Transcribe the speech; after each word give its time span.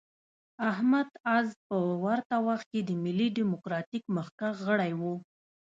احمد 0.71 1.09
عز 1.31 1.49
په 1.67 1.77
ورته 2.03 2.35
وخت 2.47 2.65
کې 2.71 2.81
د 2.83 2.89
ملي 3.03 3.27
ډیموکراتیک 3.37 4.03
مخکښ 4.17 4.55
غړی 4.67 4.91
و. 4.99 5.01